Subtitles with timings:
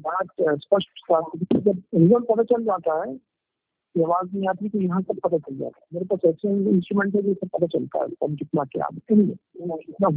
[0.00, 0.88] बात स्पष्ट
[1.56, 5.56] जब रिज़ल्ट पता चल जाता है कि आवाज़ नहीं आती तो यहाँ सब पता चल
[5.58, 8.88] जाता है। मेरे पास ऐसे इंस्ट्रूमेंट है जिससे पता चलता है कम कितना क्या
[9.62, 10.08] इतना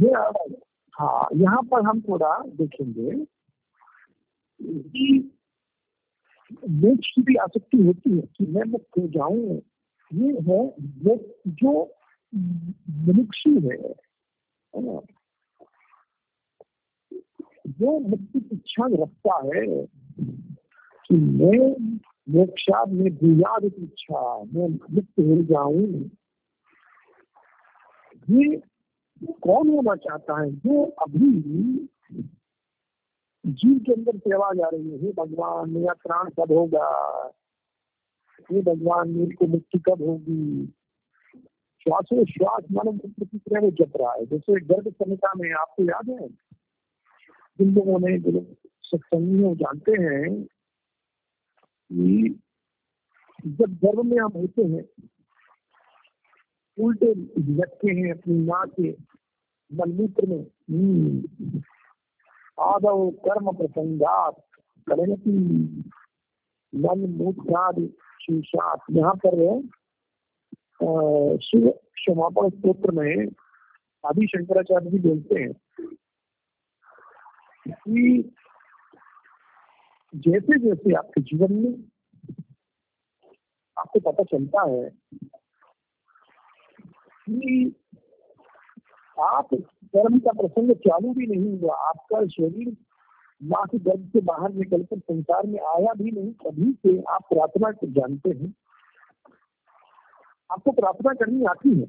[0.94, 3.24] हाँ यहाँ पर हम थोड़ा देखेंगे
[4.60, 5.30] कि
[7.22, 9.62] भी आसक्ति होती है कि मैं मुक्त हो जाऊँ,
[10.12, 11.16] ये है
[11.48, 11.96] जो
[12.34, 13.94] मनुष्य है
[17.66, 19.86] जो की इच्छा रखता है
[21.08, 26.10] कि मैं मोक्षा में भूयाद इच्छा, मैं मुक्त हो जाऊँ।
[28.30, 28.56] ये
[29.32, 30.52] कौन होना चाहता है?
[30.52, 31.32] जो अभी
[33.46, 36.88] जीव के अंदर से आवाज़ आ रही है। हे भगवान, मेरा प्राण कब होगा?
[38.52, 40.66] हे भगवान, मेरी को मुक्ति कब होगी?
[41.80, 46.43] श्वासो श्वास मानव की तरह जप रहा है। जैसे गर्भ संहिता में, आपको याद है?
[47.58, 48.40] जिन लोगों ने जो
[48.82, 50.42] सत्संगी जानते हैं
[51.90, 52.40] कि
[53.46, 54.84] जब गर्भ में हम होते हैं,
[56.78, 57.12] उल्टे
[57.54, 58.90] लटके हैं अपनी माँ के
[59.70, 61.62] मलमूत्र में हम्म।
[62.58, 64.42] आदव कर्म प्रसंगात
[64.86, 65.38] करणती
[66.72, 67.04] मन
[68.90, 69.36] यहाँ पर
[71.38, 73.26] शिव क्षमापण स्त्रोत्र में
[74.04, 75.52] आदि शंकराचार्य जी बोलते हैं
[77.68, 78.34] कि
[80.14, 81.84] जैसे जैसे आपके जीवन में
[83.78, 84.90] आपको पता चलता है
[87.28, 87.74] कि
[89.20, 92.76] आप कर्म का प्रसंग चालू भी नहीं हुआ, आपका शरीर
[93.42, 97.72] माँ के गर्भ से बाहर निकलकर संसार में आया भी नहीं कभी से आप प्रार्थना
[97.84, 98.54] जानते हैं।
[100.52, 101.86] आपको प्रार्थना करनी आती है।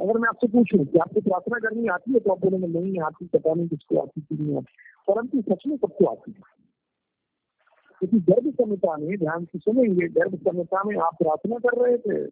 [0.00, 3.26] अगर मैं आपसे पूछूँ कि आपको प्रार्थना करनी आती है तो आप बोलेंगे, नहीं आती
[3.26, 4.72] पता नहीं, किसको आती कि नहीं आती।
[5.12, 6.58] परंतु सच में सबको आती है।
[7.98, 12.30] क्योंकि गर्भ संहिता में, ध्यान से सुनेंगे, गर्भ संहिता में आप प्रार्थना कर रहे थे।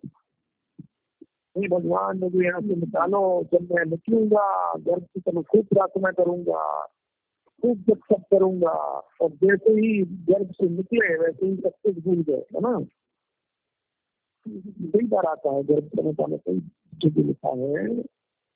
[1.57, 6.11] हे भगवान, मुझे यहाँ से निकालो, जब मैं निकलूँगा, गर्भ से तो मैं खूब प्रार्थना
[6.11, 6.87] करूँगा,
[7.63, 12.23] खूब जब सब करूँगा, और जैसे ही गर्भ से निकले, वैसे ही सब कुछ भूल
[12.23, 12.87] गए, है ना?
[14.49, 16.59] कई बार आता है गर्भ संहिता में कई
[16.95, 18.03] जगह लिखा है।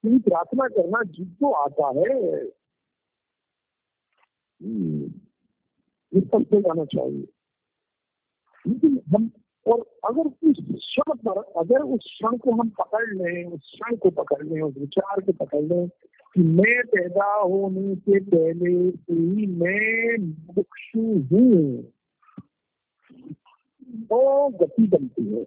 [0.02, 2.40] कि प्रार्थना करना जिसको आता है।
[4.62, 5.12] हम्म,
[6.12, 7.28] इस पर जाना चाहिए।
[8.66, 9.30] लेकिन हम
[9.66, 14.10] और अगर उस क्षण पर अगर उस क्षण को हम पकड़ लें उस क्षण को
[14.10, 15.88] पकड़ लें उस विचार को पकड़ लें
[16.34, 20.18] कि मैं पैदा होने से पहले से ही मैं
[20.54, 21.82] मुक्षु हूँ
[24.04, 25.46] तो गति बनती है।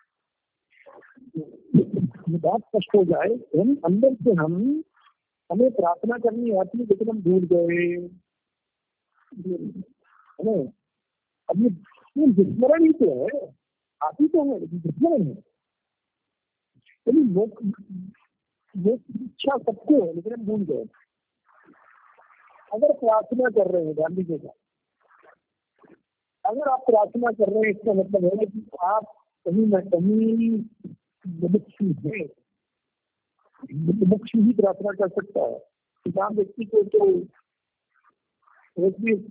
[2.37, 4.83] बात स्पष्ट हो जाए हम अंदर से हम,
[5.51, 7.95] हमें प्रार्थना करनी आती है, लेकिन हम भूल गए।
[11.49, 11.63] अब
[12.17, 13.55] ये विस्मरण ही तो है।
[14.03, 15.43] आती तो है विस्मरण है।
[17.07, 17.65] यानी मोक्ष
[19.21, 20.85] इच्छा सबको है, लेकिन हम भूल गए।
[22.73, 24.49] अगर प्रार्थना कर रहे हैं, गांधी ध्यान दीजिएगा
[26.45, 29.05] अगर आप प्रार्थना कर रहे हैं, इसका मतलब है कि आप
[29.45, 30.59] कहीं ना कहीं
[31.27, 32.19] मुमुक्षु है।
[33.73, 35.59] मुमुक्षु ही प्रार्थना कर सकता है।
[36.05, 36.99] किसान व्यक्ति को तो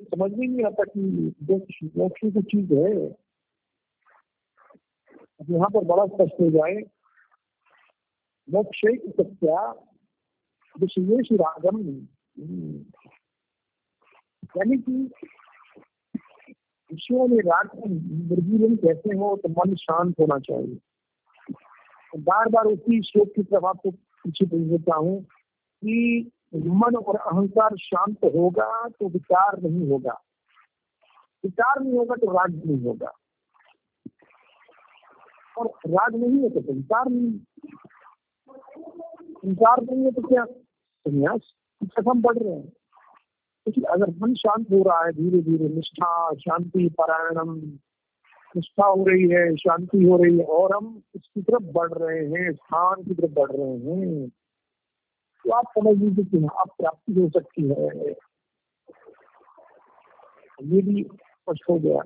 [0.07, 1.01] समझ में नहीं आता कि
[1.97, 2.95] मोक्ष की चीज़ है।
[5.51, 6.75] यहाँ पर बड़ा स्पष्ट हो जाए,
[8.49, 8.81] मोक्ष
[9.11, 9.61] सत्या
[10.77, 11.79] विशेष रागम
[14.57, 14.93] यानी कि
[16.91, 20.79] विषयों में राग निर्जीवन कैसे हो तो मन शांत होना चाहिए।
[22.19, 25.23] बार बार उसी श्लोक की प्रभाव को पीछे भेज देता हूँ
[25.85, 30.21] कि मन और अहंकार शांत होगा तो विचार नहीं होगा।
[31.45, 33.13] विचार नहीं होगा तो राग नहीं होगा।
[35.59, 37.39] और राग नहीं है तो संसार नहीं
[39.33, 40.45] संसार नहीं है तो क्या?
[40.45, 41.41] संन्यास
[42.09, 42.69] हम बढ़ रहे हैं।
[43.65, 47.61] क्योंकि अगर मन शांत हो रहा है धीरे धीरे निष्ठा, शांति, पारायणम
[48.57, 52.53] निष्ठा हो रही है, शांति हो रही है और हम इसकी तरफ़ बढ़ रहे हैं,
[52.53, 54.29] स्थान की तरफ़ बढ़ रहे हैं।
[55.45, 58.11] तो आप समझ लीजिए कि आप प्राप्ति हो सकती है।
[60.63, 62.03] ये भी स्पष्ट हो गया।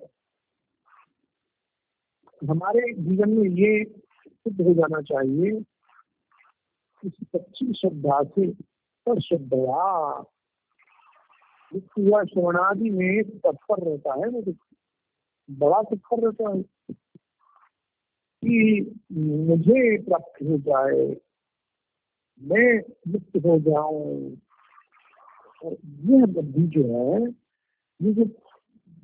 [2.50, 3.84] हमारे जीवन में ये
[4.28, 5.64] सिद्ध हो जाना चाहिए
[7.04, 8.52] इस सच्ची श्रद्धा से
[9.20, 10.24] श्रद्धया।
[11.76, 14.42] हुआ श्रवणादि में तत्पर रहता है वो
[15.50, 16.62] बड़ा तत्पर रहता है
[18.44, 21.16] कि मुझे प्राप्त हो जाए,
[22.42, 22.82] मैं
[23.12, 24.36] मुक्त हो जाऊँ।
[25.64, 25.76] और
[26.10, 27.28] यह बुद्धि जो है,
[28.02, 28.24] ये जो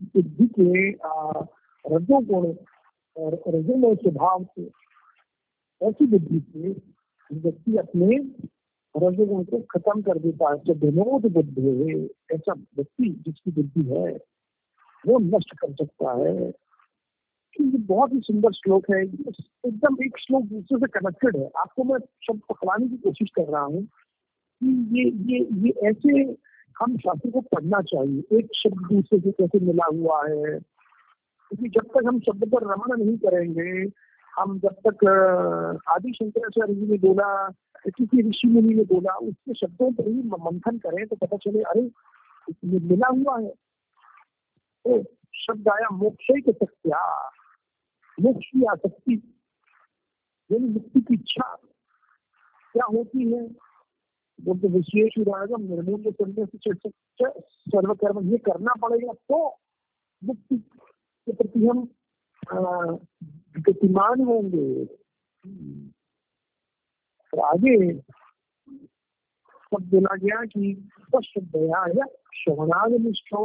[0.03, 0.91] बुद्धि के
[1.95, 2.55] रजोगुण
[3.17, 4.71] और रजोमय स्वभाव से,
[5.83, 6.69] ऐसी बुद्धि से
[7.33, 8.17] व्यक्ति अपने
[8.95, 12.05] रजोगुण को खत्म कर देता है। जब विनोद बुद्धि है,
[12.37, 14.19] ऐसा व्यक्ति जिसकी बुद्धि है।
[15.07, 16.49] वो नष्ट कर सकता है।
[17.61, 19.03] ये बहुत ही सुंदर श्लोक है।
[19.67, 23.63] एकदम एक श्लोक दूसरे से कनेक्टेड है। आपको मैं शब्द पकड़ाने की कोशिश कर रहा
[23.63, 23.83] हूँ
[24.63, 26.37] कि ये ये ये ऐसे
[26.79, 30.59] हम शास्त्र को पढ़ना चाहिए। एक शब्द दूसरे से कैसे मिला हुआ है।
[31.51, 33.91] क्योंकि जब तक हम शब्द पर रमण नहीं करेंगे,
[34.39, 35.07] हम जब तक
[35.89, 37.49] आदि शंकराचार्य जी ने बोला,
[37.89, 41.91] किसी ऋषि मुनि ने बोला, उसके शब्दों पर ही मंथन करें तो पता चले, अरे
[42.65, 43.53] मिला हुआ है।
[44.87, 47.01] शब्द आया मोक्ष के सत्या
[48.19, 49.15] मोक्ष की आसक्ति
[50.51, 51.55] यानी मुक्ति की इच्छा।
[52.75, 53.43] क्या होती है?
[54.39, 57.31] बोलते विशेष उदाहरण निर्मूल्य करने से
[57.71, 59.39] सर्वकर्म ये करना पड़ेगा तो
[60.23, 61.89] मुक्ति के प्रति हम
[63.67, 64.85] गतिमान होंगे।
[67.33, 67.77] आगे
[69.73, 70.63] सब बोला गया कि
[72.35, 73.43] श्रवणाद निष्ठो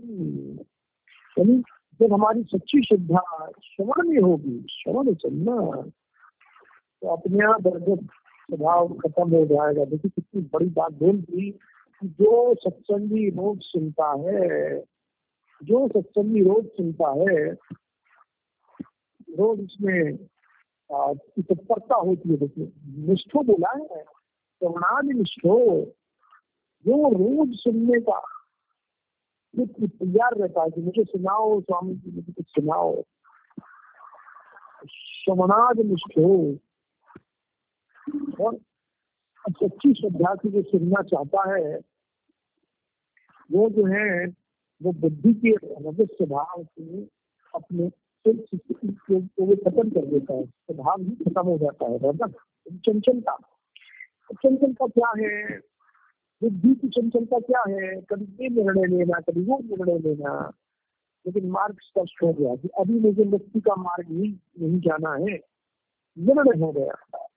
[0.00, 1.62] यानी
[2.00, 5.56] जब हमारी सच्ची श्रद्धा श्रवण में होगी, श्रवण चलना
[7.02, 11.50] तो अपने आप स्वभाव खत्म हो जाएगा। देखिए कितनी बड़ी बात बोल दी
[12.02, 14.80] जो सत्संगी रोज सुनता है,
[15.62, 17.52] जो सत्संगी रोज सुनता है,
[19.38, 20.16] रोज उसमें
[20.90, 22.72] तत्परता होती है। देखिए,
[23.08, 25.58] निष्ठो बोला है श्रवणादि निष्ठो,
[26.84, 28.20] जो रोज सुनने का
[29.54, 33.02] तैयार रहता है कि मुझे सुनाओ स्वामी जी मुझे कुछ सुनाओ
[34.86, 36.28] श्रवणाद निष्ठो
[38.40, 38.58] और
[39.44, 41.78] सच्ची श्रद्धा से जो सुनना चाहता है
[43.50, 44.26] वो जो है
[44.80, 47.02] वो बुद्धि के रजत स्वभाव से
[47.54, 47.90] अपने
[48.26, 52.12] को वो खत्म कर देता है स्वभाव ही खत्म हो जाता है
[52.78, 53.36] चंचलता
[54.34, 55.60] चंचलता क्या है
[56.42, 58.00] बुद्धि की चंचलता क्या है?
[58.00, 60.52] कभी ये निर्णय लेना, कभी वो निर्णय लेना।
[61.26, 65.38] लेकिन मार्ग स्पष्ट हो गया कि अभी मुझे मुक्ति का मार्ग ही नहीं जाना है।
[66.18, 67.28] निर्णय हो गया।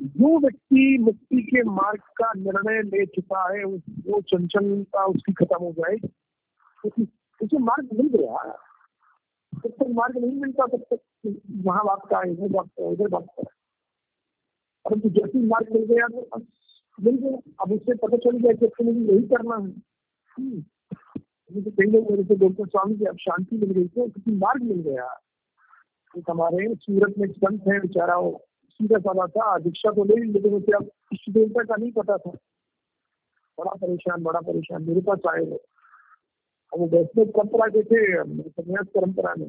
[0.00, 5.72] जो व्यक्ति मुक्ति के मार्ग का निर्णय ले चुका है वो चंचलता उसकी खत्म हो
[5.72, 7.02] जाएगी
[7.42, 8.58] उसे मार्ग मिल गया।
[9.54, 11.00] जब तक मार्ग नहीं मिलता, तब तक
[11.64, 13.54] वहाँ भागता है, इधर भागता है, उधर भागता है।
[14.84, 16.28] परंतु जैसे मार्ग मिल गया तो
[17.00, 19.62] गया अब उससे पता चल गया कि मुझे यही करना है।
[20.38, 20.64] हम्म।
[21.54, 24.62] मुझे कई लोग मेरे से बोलते स्वामी जी, अब शांति मिल गई तो क्योंकि मार्ग
[24.62, 25.20] मिल गया।
[26.18, 30.32] एक हमारे सूरत में संत है, बेचारा वो सीधा साधा था, दीक्षा तो ले ली,
[30.32, 32.30] लेकिन उसे अब इष्ट देवता का नहीं पता था।
[33.58, 35.56] बड़ा परेशान बड़ा परेशान, मेरे पास आए वो।
[36.74, 39.48] अब वो वैष्णव परंपरा के थे संन्यास परंपरा में।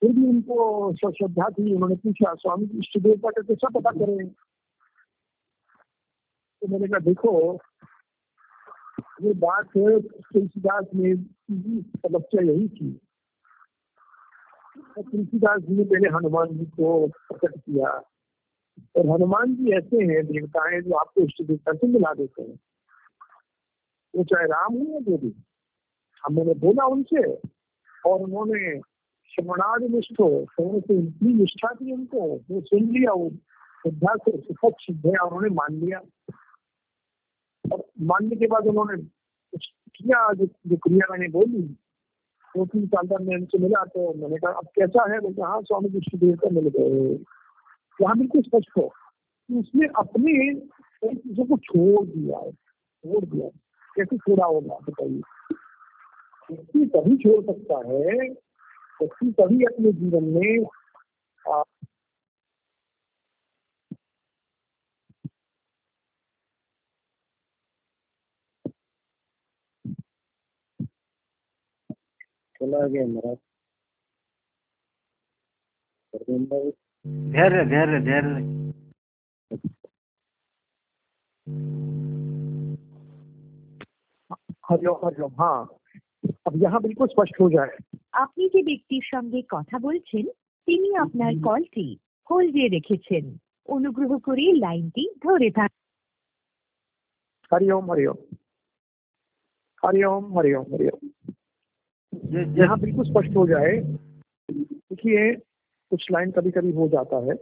[0.00, 4.30] फिर भी उनको श्रद्धा थी, उन्होंने पूछा, स्वामी इष्ट देवता का कैसा पता करें?
[6.60, 7.58] तो मैंने कहा, देखो,
[9.22, 11.16] ये बात है, तुलसीदास ने
[11.86, 13.00] समस्या यही थी
[14.98, 17.88] तुलसीदास जी ने पहले हनुमान जी को प्रकट किया।
[18.96, 22.60] और हनुमान जी ऐसे हैं देवता हैं जो आपको इष्ट देवता से मिला देते हैं।
[24.16, 25.34] वो चाहे राम हो या जो भी।
[26.26, 27.34] हम मैंने बोला उनसे,
[28.06, 28.80] और उन्होंने
[29.24, 33.30] श्रवणादि निष्ठ हो श्रवण से इतनी निष्ठा थी उनको, वो सुन लिया, वो
[33.82, 36.00] श्रद्धा से सुखद सिद्ध है उन्होंने मान लिया।
[38.00, 39.66] मानने के बाद उन्होंने कुछ
[39.96, 41.62] किया जो, जो क्रिया मैंने बोली
[42.54, 45.20] दो तीन साल मैं उनसे मिला तो मैंने कहा अब कैसा है?
[45.20, 47.12] बोलते हाँ स्वामी जी देवता मिल गए।
[48.00, 48.92] यहाँ बिल्कुल स्पष्ट हो
[49.50, 50.54] उसने अपने
[51.04, 53.48] चीज़ों को छोड़ दिया है छोड़ दिया
[53.96, 55.20] कैसे छोड़ा होगा बताइए।
[56.50, 58.28] व्यक्ति तभी छोड़ सकता है
[59.00, 60.64] व्यक्ति तभी अपने जीवन में
[72.69, 73.37] चला गया महाराज
[77.33, 78.43] धैर्य धैर्य धैर्य
[84.65, 85.57] हरिओम हरिओम हाँ
[86.47, 87.77] अब यहाँ बिल्कुल स्पष्ट हो जाए
[88.21, 90.25] আপনি যে ব্যক্তির সঙ্গে কথা বলছেন
[90.67, 91.87] তিনি আপনার কলটি
[92.27, 93.23] হোল্ডে রেখেছেন
[93.69, 95.83] অনুগ্রহ করে লাইনটি ধরে থাকুন
[97.51, 98.19] हरिओम हरिओम
[99.83, 101.38] हरिओम हरिओम हरिओम जी जी
[102.57, 103.71] यहाँ बिल्कुल स्पष्ट हो जाए
[104.49, 105.33] देखिए
[105.91, 107.35] कुछ लाइन कभी कभी हो जाता है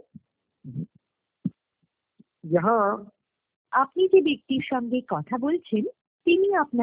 [2.52, 2.80] यहाँ
[3.72, 5.84] আপনি যে ব্যক্তির সঙ্গে কথা বলছেন
[6.26, 6.82] তিনি আপনার